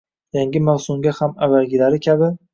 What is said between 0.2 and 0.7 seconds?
Yangi